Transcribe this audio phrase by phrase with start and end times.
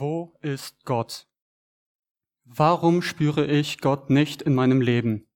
[0.00, 1.28] Wo ist Gott?
[2.44, 5.28] Warum spüre ich Gott nicht in meinem Leben?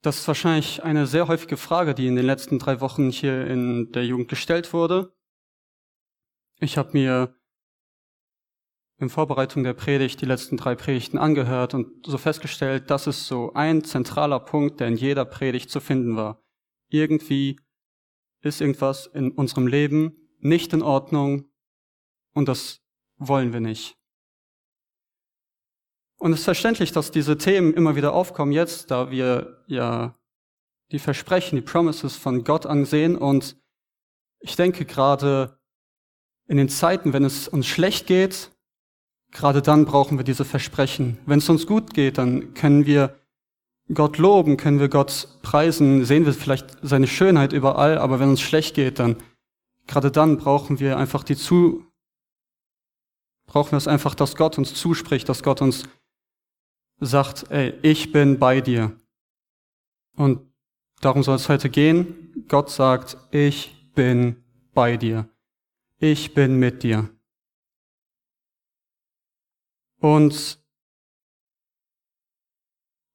[0.00, 3.90] Das ist wahrscheinlich eine sehr häufige Frage, die in den letzten drei Wochen hier in
[3.90, 5.12] der Jugend gestellt wurde.
[6.60, 7.36] Ich habe mir
[8.98, 13.52] in Vorbereitung der Predigt die letzten drei Predigten angehört und so festgestellt, das ist so
[13.54, 16.40] ein zentraler Punkt, der in jeder Predigt zu finden war.
[16.90, 17.58] Irgendwie
[18.40, 21.50] ist irgendwas in unserem Leben nicht in Ordnung
[22.36, 22.82] und das
[23.16, 23.96] wollen wir nicht.
[26.18, 30.14] Und es ist verständlich, dass diese Themen immer wieder aufkommen jetzt, da wir ja
[30.92, 33.56] die Versprechen, die Promises von Gott ansehen und
[34.40, 35.58] ich denke gerade
[36.46, 38.50] in den Zeiten, wenn es uns schlecht geht,
[39.32, 41.18] gerade dann brauchen wir diese Versprechen.
[41.26, 43.18] Wenn es uns gut geht, dann können wir
[43.92, 48.42] Gott loben, können wir Gott preisen, sehen wir vielleicht seine Schönheit überall, aber wenn uns
[48.42, 49.16] schlecht geht, dann
[49.86, 51.85] Gerade dann brauchen wir einfach die zu,
[53.46, 55.84] brauchen wir es einfach, dass Gott uns zuspricht, dass Gott uns
[57.00, 58.98] sagt, ey, ich bin bei dir.
[60.16, 60.40] Und
[61.00, 62.44] darum soll es heute gehen.
[62.48, 65.28] Gott sagt, ich bin bei dir.
[65.98, 67.08] Ich bin mit dir.
[69.98, 70.58] Und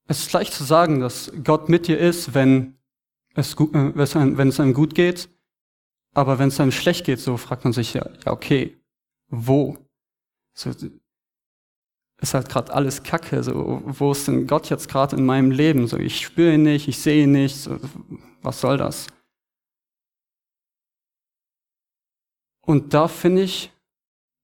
[0.08, 2.78] es ist leicht zu sagen, dass Gott mit dir ist, wenn
[3.34, 5.30] es, äh, wenn es einem gut geht
[6.14, 8.78] aber wenn es einem schlecht geht, so fragt man sich ja, ja okay,
[9.30, 9.78] wo?
[10.62, 10.72] So,
[12.22, 13.44] ist halt gerade alles Kacke.
[13.44, 15.88] So, wo ist denn Gott jetzt gerade in meinem Leben?
[15.88, 17.56] So, ich spüre ihn nicht, ich sehe ihn nicht.
[17.56, 17.80] So,
[18.42, 19.08] was soll das?
[22.62, 23.72] Und da finde ich,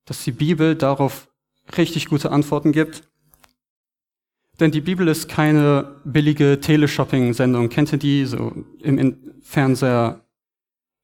[0.05, 1.29] dass die Bibel darauf
[1.77, 3.03] richtig gute Antworten gibt.
[4.59, 7.69] Denn die Bibel ist keine billige Teleshopping-Sendung.
[7.69, 8.25] Kennt ihr die?
[8.25, 10.26] So im Fernseher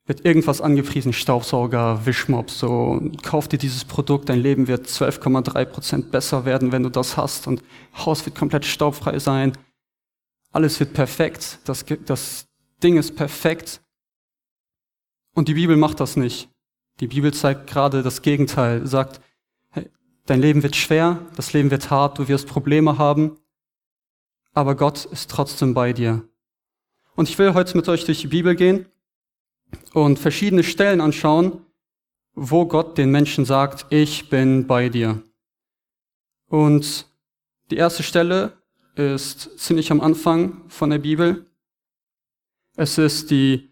[0.05, 6.11] wird irgendwas angepriesen, Staubsauger, Wischmopp, so, kauf dir dieses Produkt, dein Leben wird 12,3 Prozent
[6.11, 7.63] besser werden, wenn du das hast und
[7.95, 9.53] Haus wird komplett staubfrei sein.
[10.51, 12.47] Alles wird perfekt, das, das
[12.83, 13.81] Ding ist perfekt.
[15.33, 16.49] Und die Bibel macht das nicht.
[16.99, 19.21] Die Bibel zeigt gerade das Gegenteil, sagt,
[19.69, 19.89] hey,
[20.25, 23.37] dein Leben wird schwer, das Leben wird hart, du wirst Probleme haben,
[24.53, 26.27] aber Gott ist trotzdem bei dir.
[27.15, 28.85] Und ich will heute mit euch durch die Bibel gehen
[29.93, 31.61] und verschiedene Stellen anschauen,
[32.35, 35.21] wo Gott den Menschen sagt, ich bin bei dir.
[36.47, 37.07] Und
[37.71, 38.53] die erste Stelle
[38.95, 41.45] ist ziemlich am Anfang von der Bibel.
[42.75, 43.71] Es ist die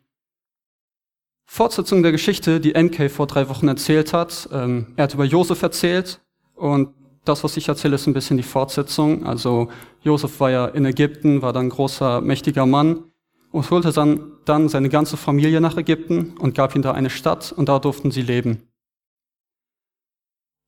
[1.45, 4.47] Fortsetzung der Geschichte, die MK vor drei Wochen erzählt hat.
[4.51, 6.21] Ähm, er hat über Josef erzählt
[6.55, 6.93] und
[7.25, 9.25] das, was ich erzähle, ist ein bisschen die Fortsetzung.
[9.25, 9.69] Also
[10.01, 13.10] Josef war ja in Ägypten, war dann großer, mächtiger Mann
[13.51, 17.51] und holte dann, dann seine ganze Familie nach Ägypten und gab ihnen da eine Stadt
[17.51, 18.67] und da durften sie leben.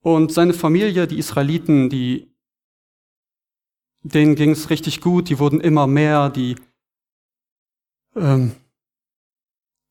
[0.02, 2.36] Und seine Familie, die Israeliten, die,
[4.04, 6.56] denen ging es richtig gut, die wurden immer mehr, die,
[8.16, 8.52] ähm,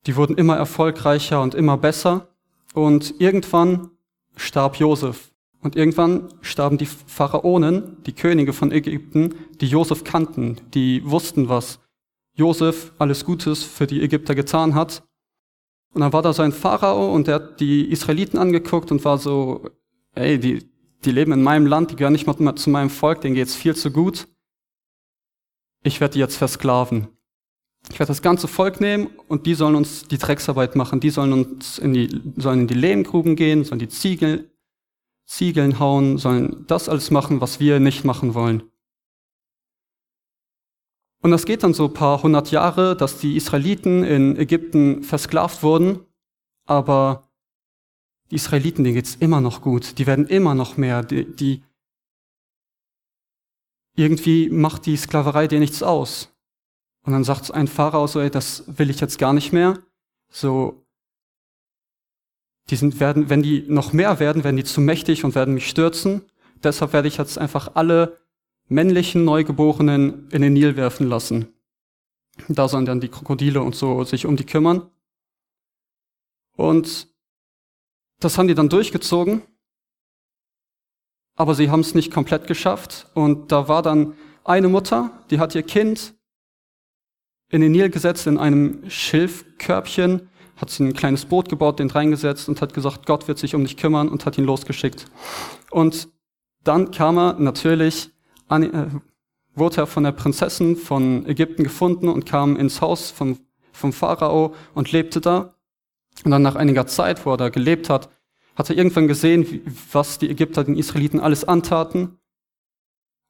[0.05, 2.27] die wurden immer erfolgreicher und immer besser.
[2.75, 3.89] Und irgendwann
[4.35, 5.31] starb Josef.
[5.61, 11.79] Und irgendwann starben die Pharaonen, die Könige von Ägypten, die Josef kannten, die wussten, was
[12.35, 15.03] Josef alles Gutes für die Ägypter getan hat.
[15.93, 19.19] Und dann war da so ein Pharao und der hat die Israeliten angeguckt und war
[19.19, 19.69] so,
[20.15, 20.67] ey, die,
[21.05, 23.75] die leben in meinem Land, die gehören nicht mal zu meinem Volk, denen geht's viel
[23.75, 24.27] zu gut.
[25.83, 27.09] Ich werde die jetzt versklaven.
[27.89, 30.99] Ich werde das ganze Volk nehmen und die sollen uns die Drecksarbeit machen.
[30.99, 34.49] Die sollen uns in die, sollen in die Lehmgruben gehen, sollen die Ziegel,
[35.25, 38.63] Ziegeln hauen, sollen das alles machen, was wir nicht machen wollen.
[41.23, 45.63] Und das geht dann so ein paar hundert Jahre, dass die Israeliten in Ägypten versklavt
[45.63, 46.01] wurden,
[46.65, 47.29] aber
[48.29, 51.63] die Israeliten, denen geht's immer noch gut, die werden immer noch mehr, die, die
[53.95, 56.35] irgendwie macht die Sklaverei dir nichts aus.
[57.05, 59.79] Und dann sagt ein Pharao so, ey, das will ich jetzt gar nicht mehr.
[60.29, 60.85] So,
[62.69, 65.69] die sind, werden, wenn die noch mehr werden, werden die zu mächtig und werden mich
[65.69, 66.23] stürzen.
[66.63, 68.22] Deshalb werde ich jetzt einfach alle
[68.73, 71.53] männlichen Neugeborenen in den Nil werfen lassen.
[72.47, 74.89] Da sollen dann die Krokodile und so sich um die kümmern.
[76.55, 77.07] Und
[78.19, 79.41] das haben die dann durchgezogen,
[81.35, 83.07] aber sie haben es nicht komplett geschafft.
[83.13, 86.15] Und da war dann eine Mutter, die hat ihr Kind
[87.49, 92.49] in den Nil gesetzt in einem Schilfkörbchen, hat sie ein kleines Boot gebaut, den reingesetzt
[92.49, 95.05] und hat gesagt, Gott wird sich um dich kümmern und hat ihn losgeschickt.
[95.69, 96.07] Und
[96.63, 98.12] dann kam er natürlich
[99.55, 103.39] wurde er von der Prinzessin von Ägypten gefunden und kam ins Haus vom,
[103.71, 105.55] vom Pharao und lebte da.
[106.23, 108.09] Und dann nach einiger Zeit, wo er da gelebt hat,
[108.55, 109.61] hat er irgendwann gesehen,
[109.91, 112.19] was die Ägypter den Israeliten alles antaten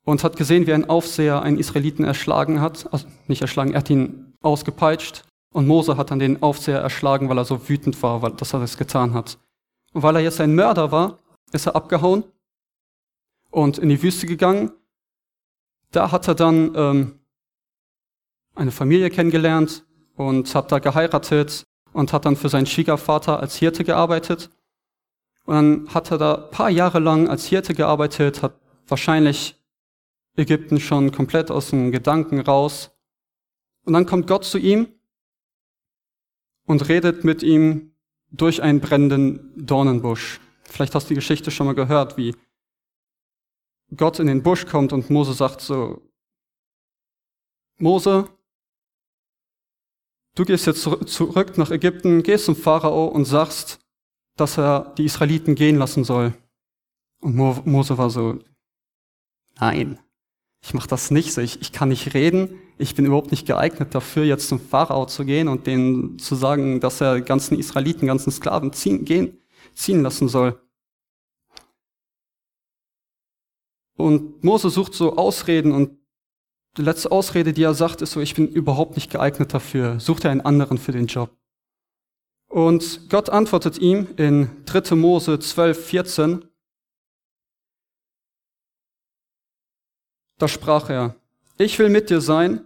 [0.05, 3.89] und hat gesehen, wie ein Aufseher einen Israeliten erschlagen hat, also nicht erschlagen, er hat
[3.89, 5.23] ihn ausgepeitscht
[5.53, 8.59] und Mose hat dann den Aufseher erschlagen, weil er so wütend war, weil, dass er
[8.59, 9.37] das getan hat.
[9.93, 11.19] Und weil er jetzt ein Mörder war,
[11.51, 12.25] ist er abgehauen
[13.51, 14.71] und in die Wüste gegangen.
[15.94, 17.19] Da hat er dann ähm,
[18.56, 19.86] eine Familie kennengelernt
[20.16, 24.50] und hat da geheiratet und hat dann für seinen Schwiegervater als Hirte gearbeitet.
[25.45, 29.56] Und dann hat er da paar Jahre lang als Hirte gearbeitet, hat wahrscheinlich
[30.36, 32.92] Ägypten schon komplett aus dem Gedanken raus.
[33.86, 34.88] Und dann kommt Gott zu ihm
[36.66, 37.94] und redet mit ihm
[38.31, 40.40] durch einen brennenden Dornenbusch.
[40.63, 42.34] Vielleicht hast du die Geschichte schon mal gehört, wie
[43.95, 46.01] Gott in den Busch kommt und Mose sagt so,
[47.78, 48.30] Mose,
[50.36, 53.80] du gehst jetzt zurück nach Ägypten, gehst zum Pharao und sagst,
[54.38, 56.34] dass er die Israeliten gehen lassen soll.
[57.19, 57.36] Und
[57.66, 58.40] Mose war so,
[59.60, 60.00] nein,
[60.63, 64.24] ich mache das nicht ich, ich kann nicht reden, ich bin überhaupt nicht geeignet dafür,
[64.24, 68.74] jetzt zum Pharao zu gehen und denen zu sagen, dass er ganzen Israeliten, ganzen Sklaven
[68.74, 69.38] ziehen, gehen,
[69.74, 70.60] ziehen lassen soll.
[73.95, 75.98] Und Mose sucht so Ausreden und
[76.78, 80.25] die letzte Ausrede, die er sagt, ist so, ich bin überhaupt nicht geeignet dafür, sucht
[80.25, 81.30] er einen anderen für den Job.
[82.48, 84.95] Und Gott antwortet ihm in 3.
[84.95, 86.45] Mose 12, 14,
[90.40, 91.16] Da sprach er,
[91.57, 92.66] ich will mit dir sein,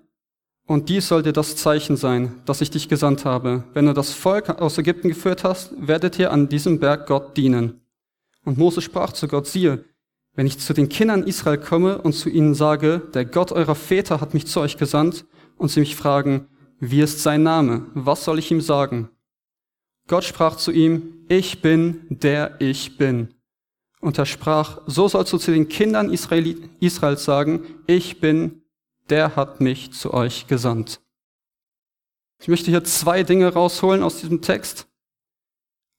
[0.66, 3.64] und dies soll dir das Zeichen sein, dass ich dich gesandt habe.
[3.74, 7.82] Wenn du das Volk aus Ägypten geführt hast, werdet ihr an diesem Berg Gott dienen.
[8.44, 9.86] Und Mose sprach zu Gott, siehe,
[10.38, 14.22] wenn ich zu den Kindern Israel komme und zu ihnen sage, der Gott eurer Väter
[14.22, 15.25] hat mich zu euch gesandt,
[15.57, 16.48] und sie mich fragen,
[16.80, 17.88] wie ist sein Name?
[17.95, 19.10] Was soll ich ihm sagen?
[20.07, 23.34] Gott sprach zu ihm, ich bin, der ich bin.
[24.00, 28.62] Und er sprach, so sollst du zu den Kindern Israel, Israels sagen, ich bin,
[29.10, 31.01] der hat mich zu euch gesandt.
[32.40, 34.88] Ich möchte hier zwei Dinge rausholen aus diesem Text.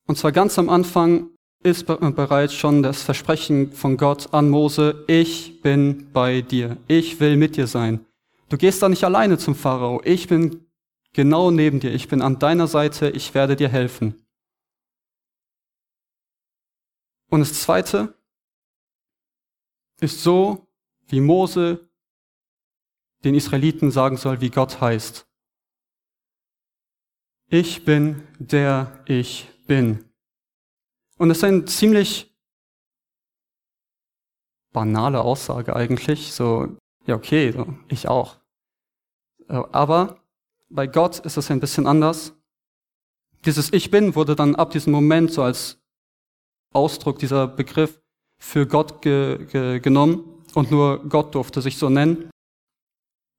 [0.07, 1.31] Und zwar ganz am Anfang
[1.63, 7.37] ist bereits schon das Versprechen von Gott an Mose, ich bin bei dir, ich will
[7.37, 8.05] mit dir sein.
[8.49, 10.67] Du gehst da nicht alleine zum Pharao, ich bin
[11.13, 14.15] genau neben dir, ich bin an deiner Seite, ich werde dir helfen.
[17.29, 18.15] Und das Zweite
[20.01, 20.67] ist so,
[21.09, 21.89] wie Mose
[23.25, 25.27] den Israeliten sagen soll, wie Gott heißt.
[27.51, 30.08] Ich bin der ich bin.
[31.19, 32.33] Und das ist eine ziemlich
[34.73, 36.33] banale Aussage eigentlich.
[36.33, 36.77] So,
[37.07, 38.37] ja, okay, so, ich auch.
[39.49, 40.21] Aber
[40.69, 42.35] bei Gott ist es ein bisschen anders.
[43.45, 45.79] Dieses Ich bin wurde dann ab diesem Moment so als
[46.73, 48.01] Ausdruck, dieser Begriff
[48.39, 52.31] für Gott ge, ge, genommen und nur Gott durfte sich so nennen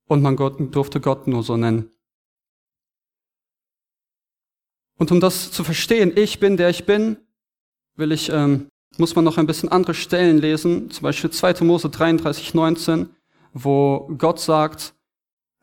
[0.08, 1.92] und man durfte Gott nur so nennen.
[4.98, 7.18] Und um das zu verstehen, ich bin der ich bin,
[8.00, 11.64] will ich, ähm, muss man noch ein bisschen andere Stellen lesen, zum Beispiel 2.
[11.64, 13.10] Mose 33, 19,
[13.54, 14.94] wo Gott sagt,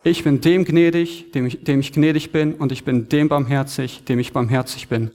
[0.05, 4.05] ich bin dem gnädig, dem ich, dem ich gnädig bin, und ich bin dem barmherzig,
[4.05, 5.11] dem ich barmherzig bin.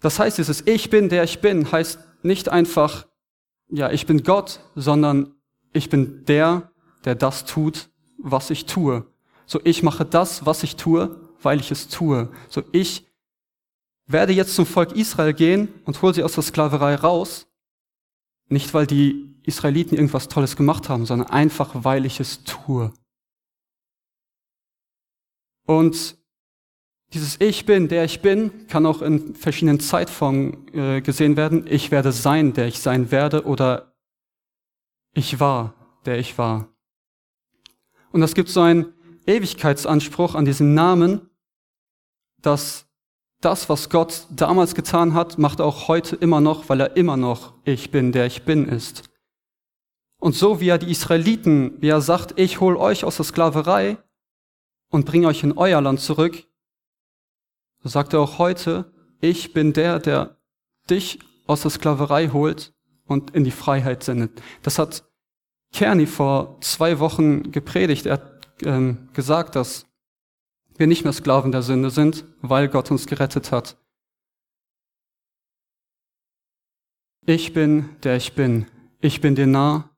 [0.00, 3.06] Das heißt, dieses Ich bin, der ich bin, heißt nicht einfach,
[3.68, 5.34] ja, ich bin Gott, sondern
[5.72, 6.70] ich bin der,
[7.04, 9.06] der das tut, was ich tue.
[9.46, 12.30] So, ich mache das, was ich tue, weil ich es tue.
[12.48, 13.06] So, ich
[14.06, 17.46] werde jetzt zum Volk Israel gehen und hole sie aus der Sklaverei raus.
[18.48, 22.92] Nicht, weil die Israeliten irgendwas Tolles gemacht haben, sondern einfach, weil ich es tue.
[25.66, 26.18] Und
[27.12, 31.66] dieses Ich bin, der ich bin, kann auch in verschiedenen Zeitformen äh, gesehen werden.
[31.68, 33.94] Ich werde sein, der ich sein werde, oder
[35.12, 36.68] ich war, der ich war.
[38.10, 38.92] Und es gibt so einen
[39.26, 41.30] Ewigkeitsanspruch an diesen Namen,
[42.42, 42.86] dass
[43.44, 47.16] das, was Gott damals getan hat, macht er auch heute immer noch, weil er immer
[47.16, 49.10] noch Ich bin, der ich bin ist.
[50.18, 53.98] Und so wie er die Israeliten, wie er sagt, ich hol euch aus der Sklaverei
[54.90, 56.46] und bringe euch in euer Land zurück,
[57.82, 60.38] so sagt er auch heute, ich bin der, der
[60.88, 62.72] dich aus der Sklaverei holt
[63.04, 64.40] und in die Freiheit sendet.
[64.62, 65.04] Das hat
[65.72, 68.06] Kearney vor zwei Wochen gepredigt.
[68.06, 69.86] Er hat ähm, gesagt, dass
[70.76, 73.76] wir nicht mehr Sklaven der Sünde sind, weil Gott uns gerettet hat.
[77.26, 78.66] Ich bin, der ich bin.
[79.00, 79.90] Ich bin dir nah,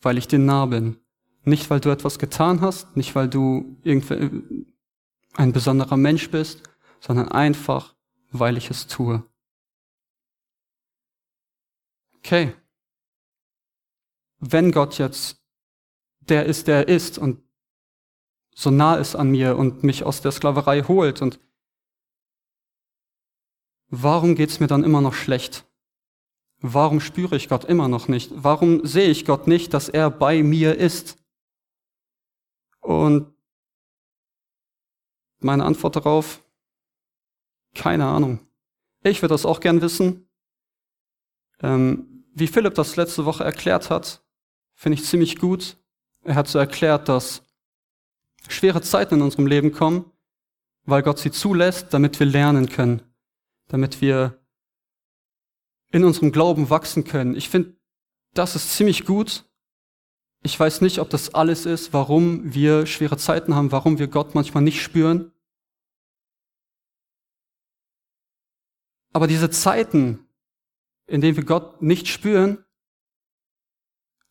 [0.00, 0.98] weil ich dir nah bin.
[1.42, 3.76] Nicht, weil du etwas getan hast, nicht, weil du
[5.34, 6.62] ein besonderer Mensch bist,
[7.00, 7.94] sondern einfach,
[8.30, 9.24] weil ich es tue.
[12.24, 12.54] okay,
[14.38, 15.42] wenn Gott jetzt
[16.20, 17.43] der ist, der er ist und
[18.54, 21.40] so nah ist an mir und mich aus der Sklaverei holt und
[23.88, 25.66] warum geht's mir dann immer noch schlecht?
[26.60, 28.30] Warum spüre ich Gott immer noch nicht?
[28.34, 31.18] Warum sehe ich Gott nicht, dass er bei mir ist?
[32.80, 33.34] Und
[35.40, 36.42] meine Antwort darauf,
[37.74, 38.40] keine Ahnung.
[39.02, 40.26] Ich würde das auch gern wissen.
[41.60, 44.24] Ähm, wie Philipp das letzte Woche erklärt hat,
[44.74, 45.76] finde ich ziemlich gut.
[46.22, 47.43] Er hat so erklärt, dass
[48.48, 50.10] schwere Zeiten in unserem Leben kommen,
[50.84, 53.02] weil Gott sie zulässt, damit wir lernen können,
[53.68, 54.38] damit wir
[55.90, 57.36] in unserem Glauben wachsen können.
[57.36, 57.76] Ich finde,
[58.34, 59.44] das ist ziemlich gut.
[60.42, 64.34] Ich weiß nicht, ob das alles ist, warum wir schwere Zeiten haben, warum wir Gott
[64.34, 65.32] manchmal nicht spüren.
[69.12, 70.26] Aber diese Zeiten,
[71.06, 72.64] in denen wir Gott nicht spüren,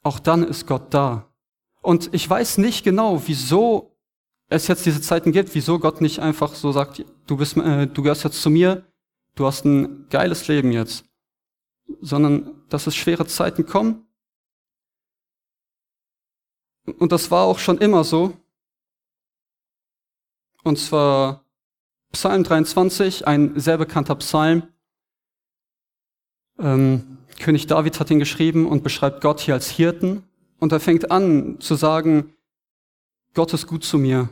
[0.03, 1.33] auch dann ist Gott da.
[1.81, 3.92] Und ich weiß nicht genau, wieso
[4.49, 8.03] es jetzt diese Zeiten gibt, wieso Gott nicht einfach so sagt, du bist, äh, du
[8.03, 8.85] gehörst jetzt zu mir,
[9.35, 11.05] du hast ein geiles Leben jetzt,
[12.01, 14.05] sondern dass es schwere Zeiten kommen.
[16.85, 18.37] Und das war auch schon immer so.
[20.63, 21.45] Und zwar
[22.11, 24.63] Psalm 23, ein sehr bekannter Psalm.
[26.59, 30.23] Ähm, König David hat ihn geschrieben und beschreibt Gott hier als Hirten.
[30.59, 32.33] Und er fängt an zu sagen,
[33.33, 34.29] Gott ist gut zu mir.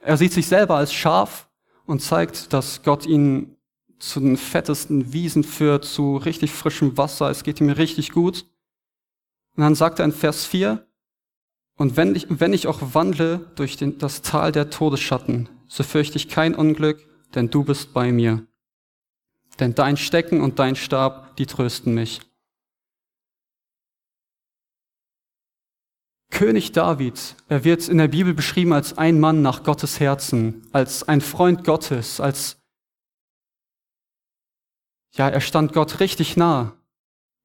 [0.00, 1.48] Er sieht sich selber als Schaf
[1.86, 3.56] und zeigt, dass Gott ihn
[3.98, 7.30] zu den fettesten Wiesen führt, zu richtig frischem Wasser.
[7.30, 8.46] Es geht ihm richtig gut.
[9.56, 10.84] Und dann sagt er in Vers 4,
[11.76, 16.16] und wenn ich, wenn ich auch wandle durch den, das Tal der Todesschatten, so fürchte
[16.16, 18.46] ich kein Unglück, denn du bist bei mir.
[19.58, 22.20] Denn dein Stecken und dein Stab, die trösten mich.
[26.32, 31.06] König David, er wird in der Bibel beschrieben als ein Mann nach Gottes Herzen, als
[31.06, 32.58] ein Freund Gottes, als,
[35.14, 36.74] ja, er stand Gott richtig nah.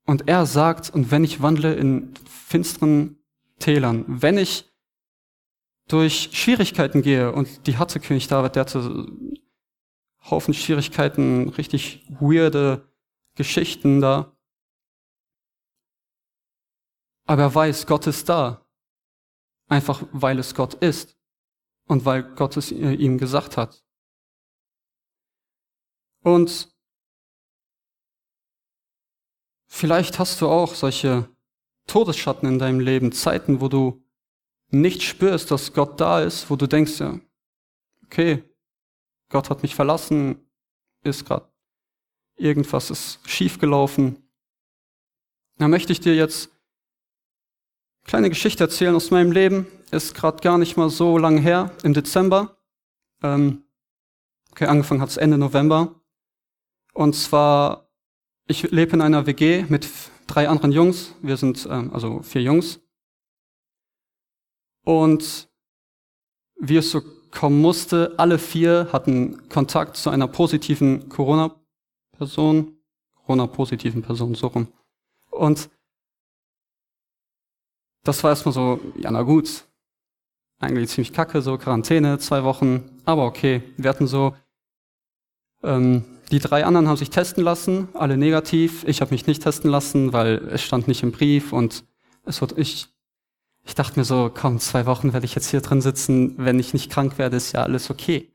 [0.06, 3.22] Und er sagt, und wenn ich wandle in finsteren
[3.60, 4.72] Tälern, wenn ich
[5.90, 9.06] durch Schwierigkeiten gehe, und die hatte König David, der hatte
[10.30, 12.88] Haufen Schwierigkeiten, richtig weirde
[13.36, 14.32] Geschichten da.
[17.26, 18.67] Aber er weiß, Gott ist da.
[19.68, 21.18] Einfach weil es Gott ist
[21.88, 23.84] und weil Gott es ihm gesagt hat.
[26.24, 26.74] Und
[29.68, 31.30] vielleicht hast du auch solche
[31.86, 34.04] Todesschatten in deinem Leben, Zeiten, wo du
[34.70, 37.20] nicht spürst, dass Gott da ist, wo du denkst, ja,
[38.06, 38.44] okay,
[39.30, 40.50] Gott hat mich verlassen,
[41.04, 41.50] ist gerade
[42.38, 44.24] irgendwas ist schiefgelaufen.
[45.58, 46.52] Da möchte ich dir jetzt
[48.08, 49.68] kleine Geschichte erzählen aus meinem Leben.
[49.92, 52.58] Ist gerade gar nicht mal so lang her, im Dezember.
[53.22, 53.64] Ähm,
[54.52, 56.02] okay, angefangen hat es Ende November.
[56.94, 57.90] Und zwar,
[58.48, 59.88] ich lebe in einer WG mit
[60.26, 61.14] drei anderen Jungs.
[61.22, 62.80] Wir sind ähm, also vier Jungs.
[64.84, 65.50] Und
[66.60, 72.78] wie es so kommen musste, alle vier hatten Kontakt zu einer positiven Corona-Person,
[73.16, 74.68] Corona-positiven Person, so rum.
[75.30, 75.70] Und
[78.08, 79.66] das war erstmal so, ja na gut,
[80.60, 84.36] eigentlich ziemlich kacke, so Quarantäne, zwei Wochen, aber okay, wir hatten so,
[85.64, 88.84] ähm, die drei anderen haben sich testen lassen, alle negativ.
[88.86, 91.86] Ich habe mich nicht testen lassen, weil es stand nicht im Brief und
[92.26, 92.90] es wird, ich,
[93.64, 96.74] ich dachte mir so, komm, zwei Wochen werde ich jetzt hier drin sitzen, wenn ich
[96.74, 98.34] nicht krank werde, ist ja alles okay.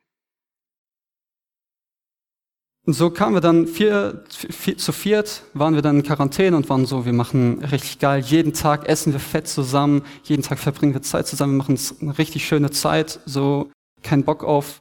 [2.84, 6.68] Und so kamen wir dann vier, vier, zu viert, waren wir dann in Quarantäne und
[6.68, 10.92] waren so, wir machen richtig geil, jeden Tag essen wir fett zusammen, jeden Tag verbringen
[10.92, 13.70] wir Zeit zusammen, wir machen eine richtig schöne Zeit, so
[14.02, 14.80] kein Bock auf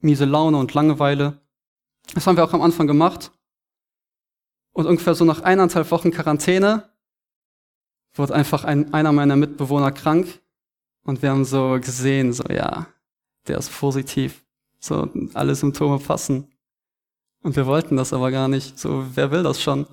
[0.00, 1.42] miese Laune und Langeweile.
[2.14, 3.30] Das haben wir auch am Anfang gemacht.
[4.72, 6.88] Und ungefähr so nach eineinhalb Wochen Quarantäne
[8.14, 10.40] wurde einfach ein, einer meiner Mitbewohner krank
[11.04, 12.86] und wir haben so gesehen, so ja,
[13.46, 14.44] der ist positiv,
[14.80, 16.50] so alle Symptome passen.
[17.42, 18.78] Und wir wollten das aber gar nicht.
[18.78, 19.86] So, wer will das schon?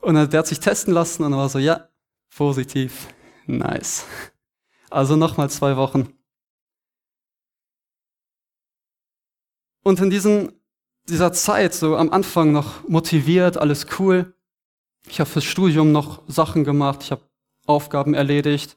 [0.00, 1.88] Und der hat sich testen lassen und war so, ja,
[2.34, 3.08] positiv.
[3.46, 4.06] Nice.
[4.88, 6.12] Also nochmal zwei Wochen.
[9.82, 10.52] Und in diesen,
[11.08, 14.34] dieser Zeit, so am Anfang noch motiviert, alles cool.
[15.08, 17.22] Ich habe fürs Studium noch Sachen gemacht, ich habe
[17.66, 18.76] Aufgaben erledigt.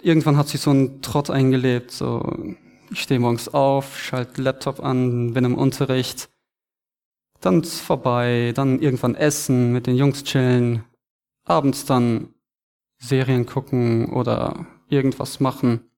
[0.00, 2.56] Irgendwann hat sich so ein Trott eingelebt, so
[2.90, 6.28] ich stehe morgens auf, schalte Laptop an, bin im Unterricht,
[7.44, 10.84] dann vorbei, dann irgendwann essen, mit den Jungs chillen,
[11.44, 12.34] abends dann
[12.98, 15.90] Serien gucken oder irgendwas machen.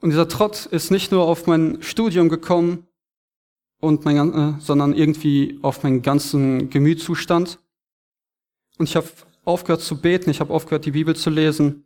[0.00, 2.88] Und dieser Trott ist nicht nur auf mein Studium gekommen,
[3.80, 7.58] und mein, äh, sondern irgendwie auf meinen ganzen Gemütszustand.
[8.78, 9.08] Und ich habe
[9.44, 11.84] aufgehört zu beten, ich habe aufgehört, die Bibel zu lesen.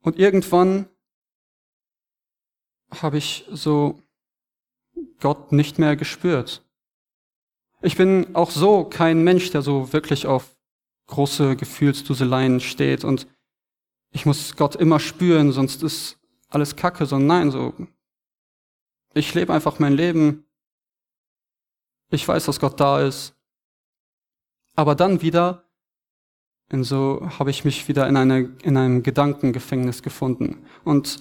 [0.00, 0.88] Und irgendwann
[2.90, 3.98] habe ich so
[5.20, 6.62] Gott nicht mehr gespürt.
[7.82, 10.56] Ich bin auch so kein Mensch, der so wirklich auf
[11.06, 13.26] große Gefühlsduseleien steht und
[14.10, 17.74] ich muss Gott immer spüren, sonst ist alles Kacke, sondern nein, so
[19.14, 20.44] ich lebe einfach mein Leben.
[22.10, 23.34] Ich weiß, dass Gott da ist.
[24.74, 25.64] Aber dann wieder,
[26.72, 30.66] und so habe ich mich wieder in, eine, in einem Gedankengefängnis gefunden.
[30.84, 31.20] Und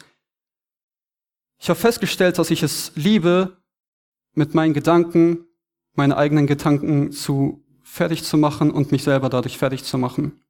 [1.60, 3.63] ich habe festgestellt, dass ich es liebe,
[4.34, 5.46] mit meinen Gedanken,
[5.96, 10.44] meine eigenen Gedanken zu fertig zu machen und mich selber dadurch fertig zu machen.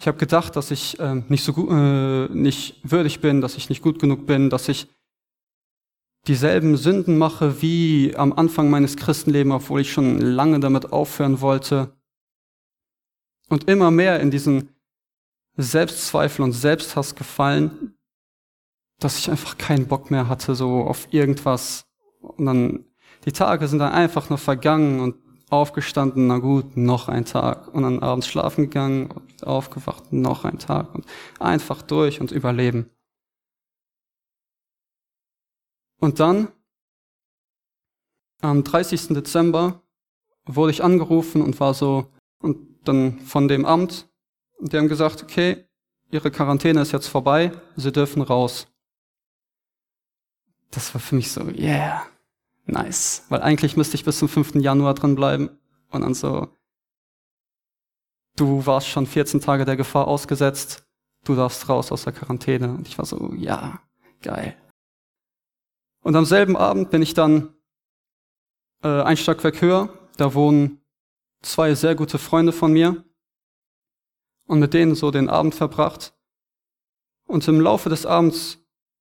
[0.00, 3.68] Ich habe gedacht, dass ich äh, nicht so gut, äh, nicht würdig bin, dass ich
[3.68, 4.88] nicht gut genug bin, dass ich
[6.26, 11.96] dieselben Sünden mache wie am Anfang meines Christenlebens, obwohl ich schon lange damit aufhören wollte.
[13.48, 14.68] Und immer mehr in diesen
[15.56, 17.96] Selbstzweifel und Selbsthass gefallen,
[19.00, 21.87] dass ich einfach keinen Bock mehr hatte, so auf irgendwas.
[22.20, 22.84] Und dann,
[23.24, 25.16] die Tage sind dann einfach nur vergangen und
[25.50, 27.72] aufgestanden, na gut, noch ein Tag.
[27.74, 30.94] Und dann abends schlafen gegangen und aufgewacht, noch ein Tag.
[30.94, 31.06] Und
[31.40, 32.90] einfach durch und überleben.
[36.00, 36.48] Und dann,
[38.40, 39.08] am 30.
[39.08, 39.82] Dezember,
[40.44, 44.08] wurde ich angerufen und war so, und dann von dem Amt,
[44.60, 45.64] die haben gesagt, okay,
[46.10, 48.66] Ihre Quarantäne ist jetzt vorbei, Sie dürfen raus.
[50.70, 52.06] Das war für mich so, yeah,
[52.66, 53.24] nice.
[53.28, 54.56] Weil eigentlich müsste ich bis zum 5.
[54.56, 55.50] Januar drin bleiben.
[55.90, 56.48] Und dann so,
[58.36, 60.86] du warst schon 14 Tage der Gefahr ausgesetzt,
[61.24, 62.70] du darfst raus aus der Quarantäne.
[62.70, 63.80] Und ich war so, ja,
[64.22, 64.56] geil.
[66.02, 67.54] Und am selben Abend bin ich dann
[68.82, 69.88] äh, ein Stockwerk höher.
[70.16, 70.80] Da wohnen
[71.42, 73.04] zwei sehr gute Freunde von mir
[74.46, 76.14] und mit denen so den Abend verbracht.
[77.26, 78.58] Und im Laufe des Abends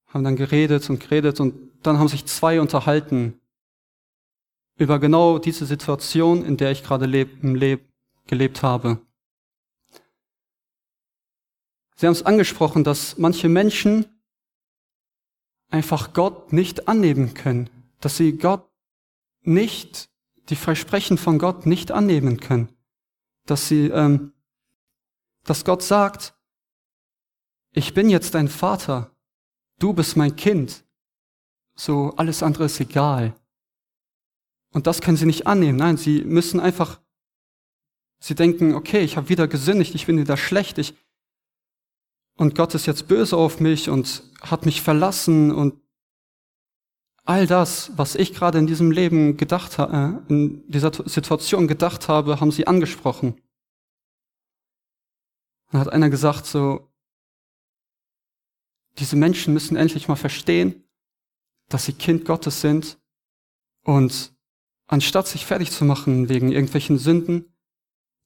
[0.08, 3.40] haben dann geredet und geredet und dann haben sich zwei unterhalten
[4.78, 7.88] über genau diese Situation, in der ich gerade leb, leb,
[8.28, 9.00] gelebt habe.
[11.96, 14.06] Sie haben es angesprochen, dass manche Menschen
[15.70, 18.70] einfach Gott nicht annehmen können, dass sie Gott
[19.42, 20.10] nicht,
[20.50, 22.70] die Versprechen von Gott nicht annehmen können,
[23.46, 24.34] dass sie, ähm,
[25.44, 26.36] dass Gott sagt,
[27.72, 29.12] ich bin jetzt dein Vater,
[29.80, 30.84] du bist mein Kind,
[31.76, 33.36] so alles andere ist egal.
[34.74, 35.78] Und das können sie nicht annehmen.
[35.78, 37.00] Nein, sie müssen einfach,
[38.20, 40.96] sie denken, okay, ich habe wieder gesündigt, ich bin wieder schlecht, ich,
[42.38, 45.82] und Gott ist jetzt böse auf mich und hat mich verlassen und
[47.26, 52.40] all das, was ich gerade in diesem Leben gedacht äh, in dieser Situation gedacht habe,
[52.40, 53.42] haben sie angesprochen.
[55.72, 56.88] Dann hat einer gesagt so,
[59.00, 60.84] diese Menschen müssen endlich mal verstehen,
[61.70, 63.00] dass sie Kind Gottes sind
[63.84, 64.34] und
[64.88, 67.54] anstatt sich fertig zu machen wegen irgendwelchen Sünden,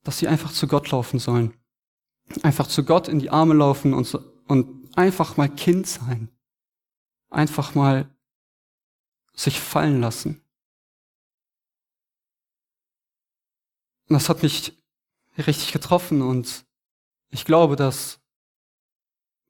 [0.04, 1.62] dass sie einfach zu Gott laufen sollen
[2.44, 4.14] einfach zu Gott in die Arme laufen und,
[4.48, 6.30] und einfach mal Kind sein.
[7.30, 8.14] Einfach mal
[9.34, 10.44] sich fallen lassen.
[14.10, 14.78] Und das hat mich
[15.38, 16.66] richtig getroffen und
[17.30, 18.21] ich glaube, dass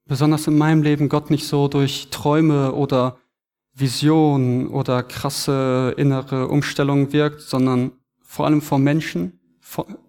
[0.06, 3.18] besonders in meinem Leben Gott nicht so durch Träume oder
[3.74, 9.40] Visionen oder krasse innere Umstellungen wirkt, sondern vor allem vor Menschen,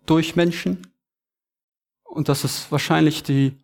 [0.06, 0.86] durch Menschen.
[2.04, 3.56] Und das ist wahrscheinlich die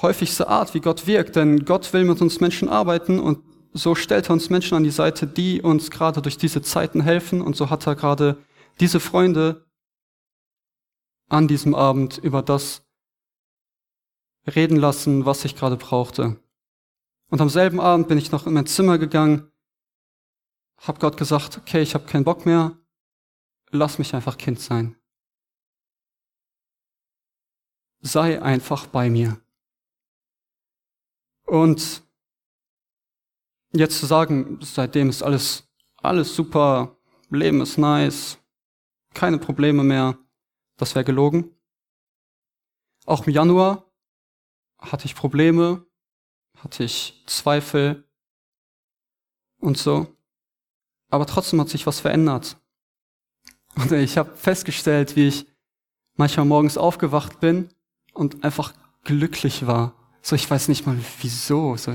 [0.00, 4.28] häufigste Art, wie Gott wirkt, denn Gott will mit uns Menschen arbeiten und so stellt
[4.28, 7.70] er uns Menschen an die Seite, die uns gerade durch diese Zeiten helfen und so
[7.70, 8.38] hat er gerade
[8.80, 9.66] diese Freunde
[11.28, 12.82] an diesem Abend über das
[14.54, 16.40] reden lassen, was ich gerade brauchte.
[17.28, 19.50] Und am selben Abend bin ich noch in mein Zimmer gegangen,
[20.78, 22.76] hab Gott gesagt, okay, ich habe keinen Bock mehr,
[23.70, 24.96] lass mich einfach Kind sein
[28.00, 29.40] sei einfach bei mir.
[31.46, 32.02] Und
[33.72, 36.96] jetzt zu sagen, seitdem ist alles, alles super,
[37.30, 38.38] Leben ist nice,
[39.14, 40.18] keine Probleme mehr,
[40.76, 41.54] das wäre gelogen.
[43.06, 43.89] Auch im Januar
[44.80, 45.84] hatte ich Probleme,
[46.56, 48.04] hatte ich Zweifel
[49.58, 50.06] und so.
[51.10, 52.56] Aber trotzdem hat sich was verändert.
[53.76, 55.46] Und ich habe festgestellt, wie ich
[56.16, 57.68] manchmal morgens aufgewacht bin
[58.12, 59.94] und einfach glücklich war.
[60.22, 61.76] So, ich weiß nicht mal wieso.
[61.76, 61.92] So,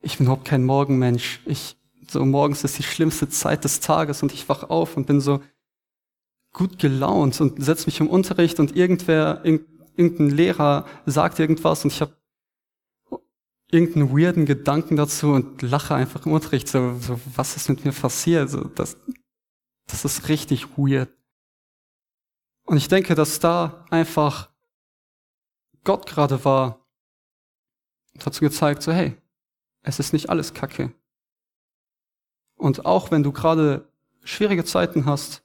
[0.00, 1.40] ich bin überhaupt kein Morgenmensch.
[1.44, 1.76] Ich,
[2.08, 5.40] so morgens ist die schlimmste Zeit des Tages und ich wach auf und bin so
[6.52, 9.42] gut gelaunt und setz mich im Unterricht und irgendwer,
[9.96, 12.16] irgendein Lehrer sagt irgendwas und ich habe
[13.70, 16.68] irgendeinen weirden Gedanken dazu und lache einfach im Unterricht.
[16.68, 18.50] So, so was ist mit mir passiert?
[18.50, 18.96] So, das,
[19.86, 21.10] das ist richtig weird.
[22.64, 24.50] Und ich denke, dass da einfach
[25.84, 26.86] Gott gerade war
[28.14, 29.16] und so gezeigt, so hey,
[29.82, 30.92] es ist nicht alles Kacke.
[32.56, 33.90] Und auch wenn du gerade
[34.22, 35.42] schwierige Zeiten hast,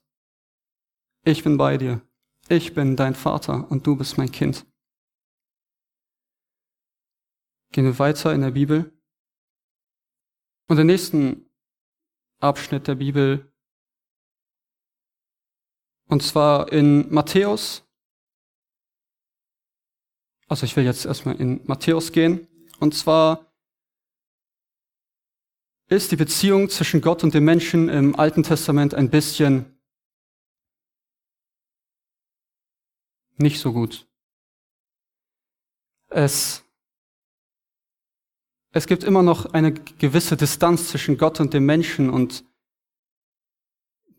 [1.23, 2.01] ich bin bei dir.
[2.49, 4.65] Ich bin dein Vater und du bist mein Kind.
[7.73, 8.97] Gehen wir weiter in der Bibel.
[10.69, 11.49] Und den nächsten
[12.39, 13.51] Abschnitt der Bibel,
[16.07, 17.85] und zwar in Matthäus.
[20.47, 22.47] Also ich will jetzt erstmal in Matthäus gehen.
[22.79, 23.53] Und zwar
[25.89, 29.76] ist die Beziehung zwischen Gott und dem Menschen im Alten Testament ein bisschen
[33.37, 34.07] nicht so gut.
[36.09, 36.63] Es
[38.71, 42.45] es gibt immer noch eine gewisse Distanz zwischen Gott und dem Menschen und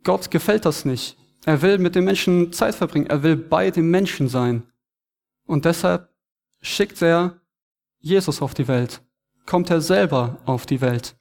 [0.03, 1.17] Gott gefällt das nicht.
[1.45, 3.07] Er will mit dem Menschen Zeit verbringen.
[3.07, 4.65] Er will bei dem Menschen sein.
[5.47, 6.13] Und deshalb
[6.61, 7.41] schickt er
[8.01, 9.03] Jesus auf die Welt.
[9.47, 11.17] Kommt er selber auf die Welt.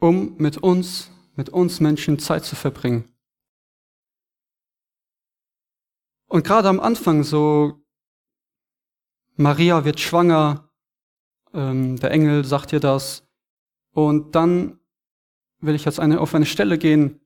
[0.00, 3.11] Um mit uns, mit uns Menschen Zeit zu verbringen.
[6.32, 7.84] Und gerade am Anfang so,
[9.36, 10.70] Maria wird schwanger,
[11.52, 13.28] ähm, der Engel sagt dir das.
[13.90, 14.80] Und dann
[15.60, 17.20] will ich jetzt eine, auf eine Stelle gehen,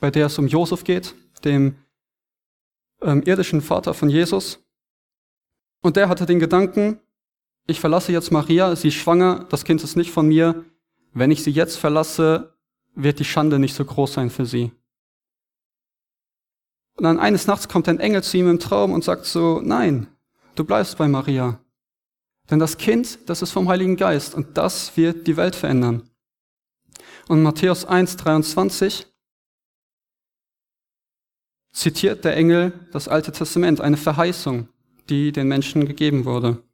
[0.00, 1.78] bei der es um Josef geht, dem
[3.00, 4.62] ähm, irdischen Vater von Jesus.
[5.80, 7.00] Und der hatte den Gedanken,
[7.66, 10.66] ich verlasse jetzt Maria, sie ist schwanger, das Kind ist nicht von mir.
[11.14, 12.54] Wenn ich sie jetzt verlasse,
[12.94, 14.77] wird die Schande nicht so groß sein für sie.
[16.98, 20.08] Und dann eines Nachts kommt ein Engel zu ihm im Traum und sagt so, nein,
[20.56, 21.60] du bleibst bei Maria.
[22.50, 26.10] Denn das Kind, das ist vom Heiligen Geist und das wird die Welt verändern.
[27.28, 29.06] Und Matthäus 1, 23
[31.72, 34.68] zitiert der Engel das Alte Testament, eine Verheißung,
[35.08, 36.64] die den Menschen gegeben wurde.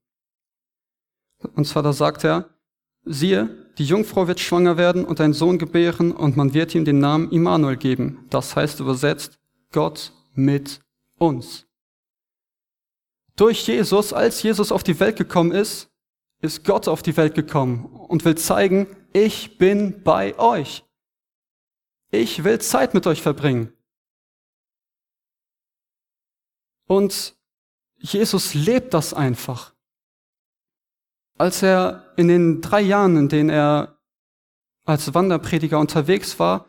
[1.54, 2.48] Und zwar da sagt er,
[3.04, 7.00] siehe, die Jungfrau wird schwanger werden und einen Sohn gebären und man wird ihm den
[7.00, 8.24] Namen Immanuel geben.
[8.30, 9.38] Das heißt übersetzt
[9.70, 10.80] Gott mit
[11.18, 11.66] uns.
[13.36, 15.90] Durch Jesus, als Jesus auf die Welt gekommen ist,
[16.40, 20.84] ist Gott auf die Welt gekommen und will zeigen, ich bin bei euch.
[22.10, 23.72] Ich will Zeit mit euch verbringen.
[26.86, 27.34] Und
[27.96, 29.74] Jesus lebt das einfach.
[31.38, 33.98] Als er in den drei Jahren, in denen er
[34.84, 36.66] als Wanderprediger unterwegs war,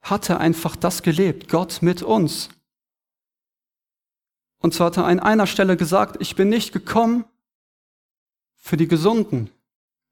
[0.00, 2.48] hat er einfach das gelebt, Gott mit uns.
[4.58, 7.24] Und zwar hat er an einer Stelle gesagt, ich bin nicht gekommen
[8.56, 9.50] für die Gesunden.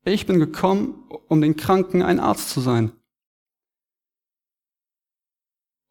[0.04, 0.94] Ich bin gekommen,
[1.28, 2.92] um den Kranken ein Arzt zu sein.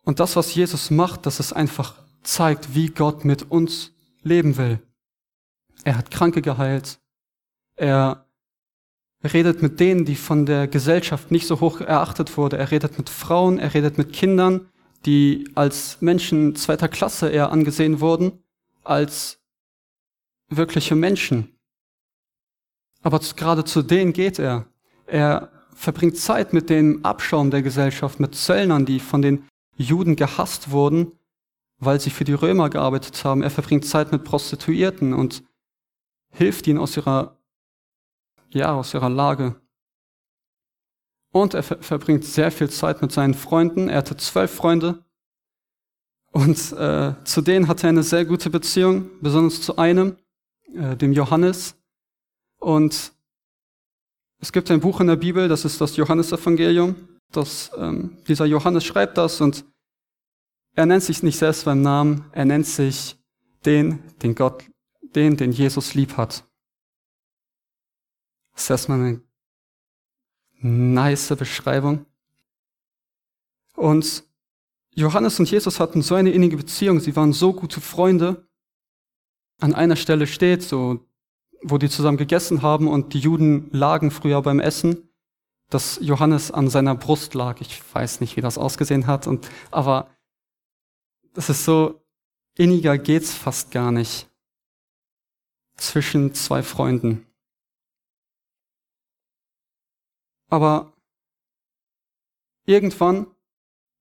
[0.04, 3.92] Und das, was Jesus macht, dass es einfach zeigt, wie Gott mit uns
[4.22, 4.80] leben will.
[5.84, 7.00] Er hat Kranke geheilt.
[7.76, 8.26] Er
[9.24, 12.58] redet mit denen, die von der Gesellschaft nicht so hoch erachtet wurde.
[12.58, 14.70] Er redet mit Frauen, er redet mit Kindern,
[15.06, 18.45] die als Menschen zweiter Klasse eher angesehen wurden
[18.88, 19.40] als
[20.50, 21.60] wirkliche Menschen.
[23.02, 24.66] Aber gerade zu denen geht er.
[25.06, 30.72] Er verbringt Zeit mit dem Abschaum der Gesellschaft, mit Zöllnern, die von den Juden gehasst
[30.72, 31.12] wurden,
[31.78, 33.44] weil sie für die Römer gearbeitet haben.
[33.44, 35.44] Er verbringt Zeit mit Prostituierten und
[36.32, 37.38] hilft ihnen aus ihrer,
[38.50, 39.56] ja, aus ihrer Lage.
[41.32, 43.90] Und er ver verbringt sehr viel Zeit mit seinen Freunden.
[43.90, 45.05] Er hatte zwölf Freunde
[46.36, 50.18] und äh, zu denen hatte er eine sehr gute Beziehung, besonders zu einem,
[50.74, 51.78] äh, dem Johannes.
[52.60, 53.14] Und
[54.42, 56.98] es gibt ein Buch in der Bibel, das ist das Johannesevangelium.
[57.32, 59.64] Das, ähm, dieser Johannes schreibt das und
[60.76, 63.16] er nennt sich nicht selbst beim Namen, er nennt sich
[63.66, 64.66] den, den Gott,
[65.16, 66.44] den, den Jesus lieb hat.
[68.52, 69.22] Das ist erstmal eine
[70.60, 72.06] nice Beschreibung.
[73.78, 74.25] Und
[74.96, 78.48] Johannes und Jesus hatten so eine innige Beziehung, sie waren so gute Freunde.
[79.60, 81.06] An einer Stelle steht, so,
[81.62, 85.10] wo die zusammen gegessen haben und die Juden lagen früher beim Essen,
[85.70, 87.60] dass Johannes an seiner Brust lag.
[87.60, 90.10] Ich weiß nicht, wie das ausgesehen hat, und, aber
[91.34, 92.02] das ist so,
[92.58, 94.30] inniger geht's fast gar nicht
[95.76, 97.28] zwischen zwei Freunden.
[100.50, 100.94] Aber
[102.66, 103.28] irgendwann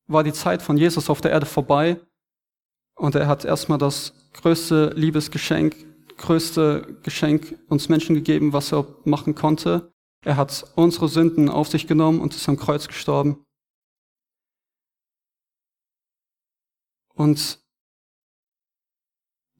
[0.06, 2.00] war die Zeit von Jesus auf der Erde vorbei
[2.94, 5.74] und er hat erstmal das größte Liebesgeschenk,
[6.16, 9.92] größte Geschenk uns Menschen gegeben, was er machen konnte.
[10.22, 13.44] Er hat unsere Sünden auf sich genommen und ist am Kreuz gestorben.
[17.14, 17.62] Und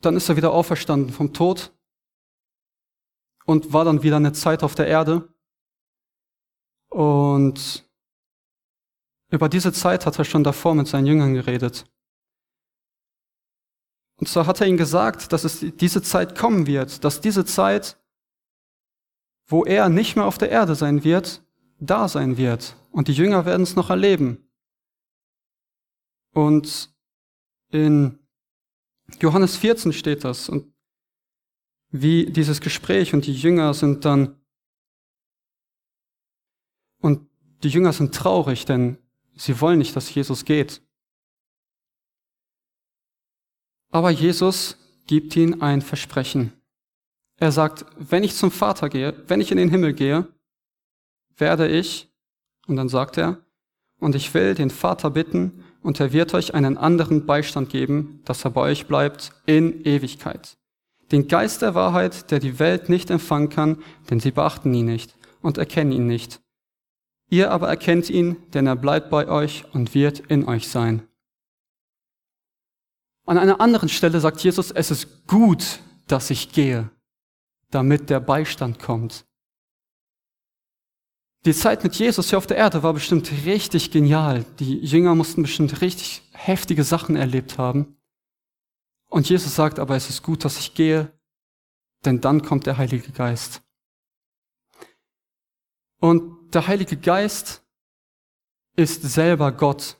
[0.00, 1.72] dann ist er wieder auferstanden vom Tod
[3.46, 5.28] und war dann wieder eine Zeit auf der Erde.
[6.90, 7.84] Und
[9.31, 11.87] über diese Zeit hat er schon davor mit seinen Jüngern geredet.
[14.17, 18.01] Und zwar hat er ihnen gesagt, dass es diese Zeit kommen wird, dass diese Zeit,
[19.47, 21.45] wo er nicht mehr auf der Erde sein wird,
[21.81, 22.77] da sein wird.
[22.93, 24.49] Und die Jünger werden es noch erleben.
[26.33, 26.95] Und
[27.71, 28.19] in
[29.21, 30.49] Johannes 14 steht das.
[30.49, 30.73] Und
[31.91, 34.41] wie dieses Gespräch und die Jünger sind dann,
[37.01, 37.29] und
[37.63, 38.99] die Jünger sind traurig, denn
[39.37, 40.83] Sie wollen nicht, dass Jesus geht.
[43.90, 46.53] Aber Jesus gibt ihnen ein Versprechen.
[47.37, 50.29] Er sagt, wenn ich zum Vater gehe, wenn ich in den Himmel gehe,
[51.37, 52.12] werde ich,
[52.66, 53.44] und dann sagt er,
[53.99, 58.44] und ich will den Vater bitten, und er wird euch einen anderen Beistand geben, dass
[58.44, 60.57] er bei euch bleibt in Ewigkeit.
[61.12, 65.14] Den Geist der Wahrheit, der die Welt nicht empfangen kann, denn sie beachten ihn nicht
[65.42, 66.40] und erkennen ihn nicht.
[67.35, 71.03] Ihr aber erkennt ihn, denn er bleibt bei euch und wird in euch sein.
[73.27, 76.92] An einer anderen Stelle sagt Jesus, es ist gut, dass ich gehe,
[77.73, 79.27] damit der Beistand kommt.
[81.44, 84.44] Die Zeit mit Jesus hier auf der Erde war bestimmt richtig genial.
[84.61, 87.97] Die Jünger mussten bestimmt richtig heftige Sachen erlebt haben.
[89.11, 91.11] Und Jesus sagt aber, es ist gut, dass ich gehe,
[92.05, 93.63] denn dann kommt der Heilige Geist.
[96.05, 97.64] Und der Heilige Geist
[98.77, 99.97] ist selber Gott.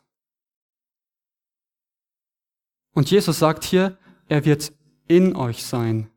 [2.93, 4.75] Und Jesus sagt hier, er wird
[5.09, 6.11] in euch sein.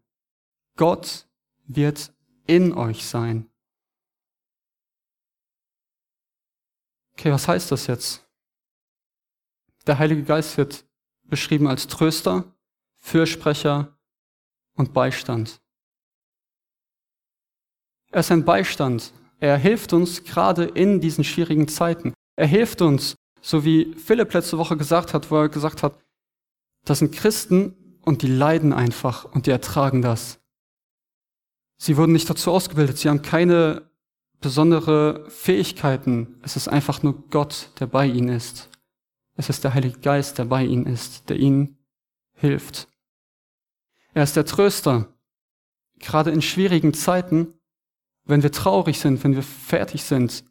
[0.76, 1.30] Gott
[1.68, 2.14] wird
[2.48, 3.50] in euch sein.
[7.14, 8.28] Okay, was heißt das jetzt?
[9.86, 10.86] Der Heilige Geist wird
[11.24, 12.44] beschrieben als Tröster,
[12.98, 13.98] Fürsprecher
[14.74, 15.62] und Beistand.
[18.12, 22.14] Er ist ein Beistand, er hilft uns gerade in diesen schwierigen Zeiten.
[22.36, 26.00] Er hilft uns, so wie Philipp letzte Woche gesagt hat, wo er gesagt hat,
[26.86, 30.40] das sind Christen und die leiden einfach und die ertragen das.
[31.78, 33.90] Sie wurden nicht dazu ausgebildet, sie haben keine
[34.42, 36.40] besondere Fähigkeiten.
[36.42, 38.70] Es ist einfach nur Gott, der bei ihnen ist.
[39.36, 41.78] Es ist der Heilige Geist, der bei ihnen ist, der ihnen
[42.34, 42.88] hilft.
[44.14, 45.14] Er ist der Tröster.
[46.00, 47.54] Gerade in schwierigen Zeiten
[48.28, 50.44] wenn wir traurig sind, wenn wir fertig sind,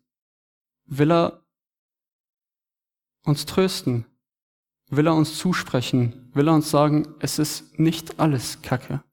[0.87, 1.45] will er
[3.25, 4.07] uns trösten,
[4.89, 9.05] will er uns zusprechen, will er uns sagen, es ist nicht alles Kacke.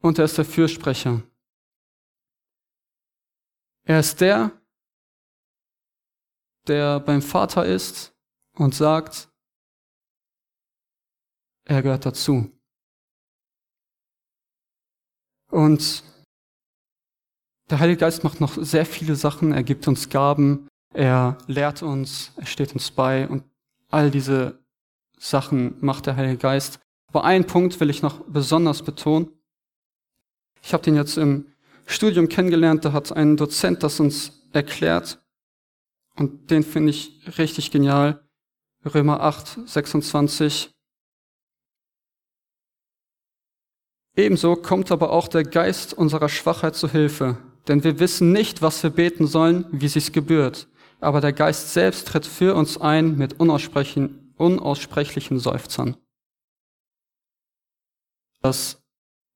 [0.00, 1.22] Und er ist der Fürsprecher.
[3.84, 4.52] Er ist der,
[6.66, 8.14] der beim Vater ist
[8.52, 9.30] und sagt,
[11.64, 12.57] er gehört dazu.
[15.50, 16.02] Und
[17.70, 19.52] der Heilige Geist macht noch sehr viele Sachen.
[19.52, 23.44] Er gibt uns Gaben, er lehrt uns, er steht uns bei und
[23.90, 24.58] all diese
[25.18, 26.80] Sachen macht der Heilige Geist.
[27.08, 29.28] Aber einen Punkt will ich noch besonders betonen.
[30.62, 31.46] Ich habe den jetzt im
[31.86, 35.22] Studium kennengelernt, da hat ein Dozent das uns erklärt
[36.18, 38.24] und den finde ich richtig genial.
[38.84, 40.70] Römer 8, 26.
[44.18, 48.82] Ebenso kommt aber auch der Geist unserer Schwachheit zu Hilfe, denn wir wissen nicht, was
[48.82, 50.66] wir beten sollen, wie sich's gebührt.
[50.98, 55.96] Aber der Geist selbst tritt für uns ein mit unaussprechlichen, unaussprechlichen Seufzern.
[58.42, 58.82] Dass,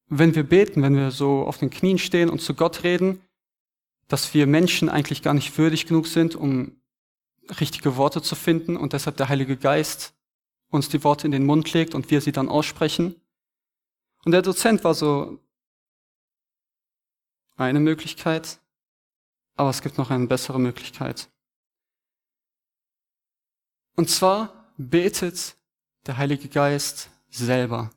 [0.09, 3.21] wenn wir beten, wenn wir so auf den Knien stehen und zu Gott reden,
[4.09, 6.83] dass wir Menschen eigentlich gar nicht würdig genug sind, um
[7.61, 10.13] richtige Worte zu finden und deshalb der Heilige Geist
[10.71, 13.22] uns die Worte in den Mund legt und wir sie dann aussprechen.
[14.25, 15.39] Und der Dozent war so
[17.57, 18.61] eine Möglichkeit,
[19.57, 21.31] aber es gibt noch eine bessere Möglichkeit.
[23.97, 25.57] Und zwar betet
[26.07, 27.91] der Heilige Geist selber.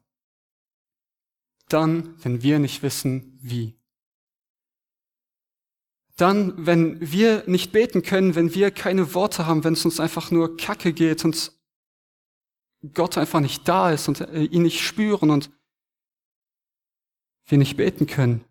[1.69, 3.75] Dann, wenn wir nicht wissen, wie.
[6.17, 10.31] Dann, wenn wir nicht beten können, wenn wir keine Worte haben, wenn es uns einfach
[10.31, 11.51] nur kacke geht und
[12.93, 15.49] Gott einfach nicht da ist und äh, ihn nicht spüren und
[17.45, 18.43] wir nicht beten können,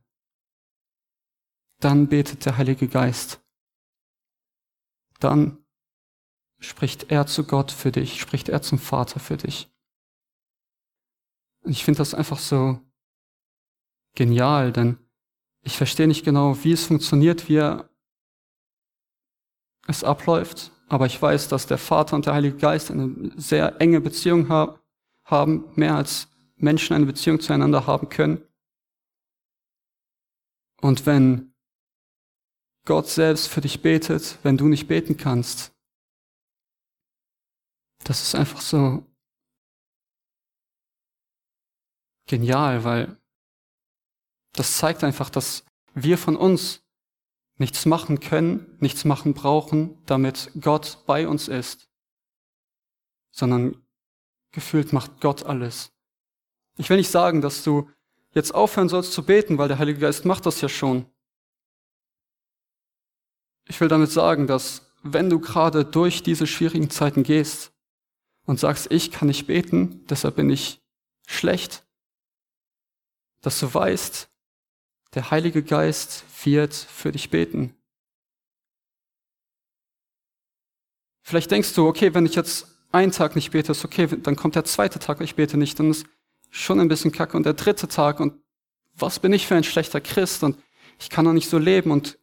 [1.80, 3.40] dann betet der Heilige Geist.
[5.20, 5.64] Dann
[6.60, 9.70] spricht er zu Gott für dich, spricht er zum Vater für dich.
[11.62, 12.80] Und ich finde das einfach so
[14.14, 14.98] genial, denn
[15.62, 17.80] ich verstehe nicht genau, wie es funktioniert, wie
[19.86, 24.00] es abläuft, aber ich weiß, dass der Vater und der Heilige Geist eine sehr enge
[24.00, 24.48] Beziehung
[25.24, 28.42] haben, mehr als Menschen eine Beziehung zueinander haben können.
[30.84, 31.54] Und wenn
[32.84, 35.74] Gott selbst für dich betet, wenn du nicht beten kannst,
[38.00, 39.02] das ist einfach so
[42.28, 43.18] genial, weil
[44.52, 46.84] das zeigt einfach, dass wir von uns
[47.56, 51.88] nichts machen können, nichts machen brauchen, damit Gott bei uns ist,
[53.34, 53.82] sondern
[54.52, 55.94] gefühlt macht Gott alles.
[56.76, 57.90] Ich will nicht sagen, dass du
[58.34, 61.06] jetzt aufhören sollst zu beten, weil der Heilige Geist macht das ja schon.
[63.66, 67.72] Ich will damit sagen, dass wenn du gerade durch diese schwierigen Zeiten gehst
[68.44, 70.82] und sagst, ich kann nicht beten, deshalb bin ich
[71.26, 71.86] schlecht,
[73.40, 74.28] dass du weißt,
[75.14, 77.74] der Heilige Geist wird für dich beten.
[81.22, 84.56] Vielleicht denkst du, okay, wenn ich jetzt einen Tag nicht bete, ist okay, dann kommt
[84.56, 86.06] der zweite Tag, ich bete nicht, dann ist
[86.54, 88.40] schon ein bisschen kacke und der dritte Tag und
[88.94, 90.56] was bin ich für ein schlechter Christ und
[91.00, 92.16] ich kann doch nicht so leben und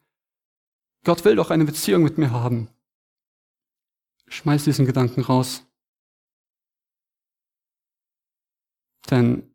[1.04, 2.68] Gott will doch eine Beziehung mit mir haben.
[4.28, 5.64] Schmeiß diesen Gedanken raus.
[9.10, 9.54] Denn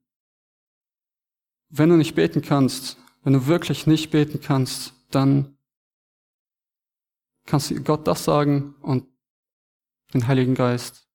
[1.69, 5.57] wenn du nicht beten kannst, wenn du wirklich nicht beten kannst, dann
[7.47, 9.07] kannst du Gott das sagen und
[10.13, 11.09] den Heiligen Geist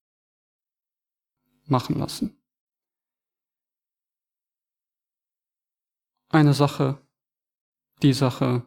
[1.65, 2.42] machen lassen.
[6.33, 6.97] Eine Sache,
[8.01, 8.65] die Sache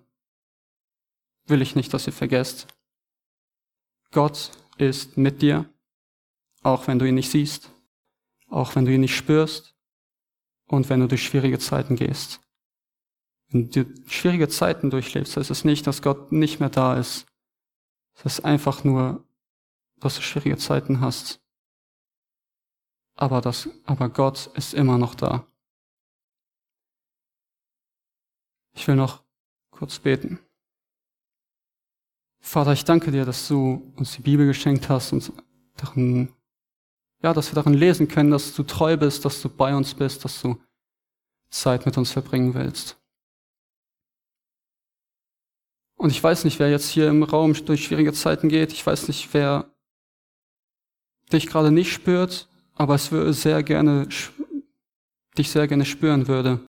[1.46, 2.68] will ich nicht, dass ihr vergesst.
[4.12, 5.68] Gott ist mit dir,
[6.62, 7.72] auch wenn du ihn nicht siehst,
[8.48, 9.74] auch wenn du ihn nicht spürst
[10.68, 12.40] und wenn du durch schwierige Zeiten gehst.
[13.48, 17.26] Wenn du schwierige Zeiten durchlebst, heißt es nicht, dass Gott nicht mehr da ist.
[18.14, 19.26] Es ist einfach nur,
[19.96, 21.42] dass du schwierige Zeiten hast.
[23.16, 25.48] Aber, das, aber Gott ist immer noch da.
[28.77, 29.23] Ich will noch
[29.71, 30.39] kurz beten.
[32.41, 35.33] Vater, ich danke dir, dass du uns die Bibel geschenkt hast und
[35.77, 36.33] darin,
[37.23, 40.25] ja, dass wir darin lesen können, dass du treu bist, dass du bei uns bist,
[40.25, 40.61] dass du
[41.51, 42.99] Zeit mit uns verbringen willst.
[45.97, 48.73] Und ich weiß nicht, wer jetzt hier im Raum durch schwierige Zeiten geht.
[48.73, 49.75] Ich weiß nicht, wer
[51.33, 54.07] dich gerade nicht spürt, aber es würde sehr gerne,
[55.39, 56.65] dich sehr gerne spüren würde.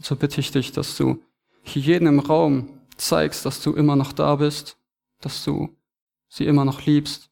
[0.00, 1.22] So bitte ich dich, dass du
[1.62, 4.78] hier jeden im Raum zeigst, dass du immer noch da bist,
[5.20, 5.76] dass du
[6.28, 7.30] sie immer noch liebst,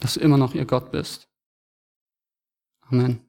[0.00, 1.28] dass du immer noch ihr Gott bist.
[2.82, 3.20] Amen.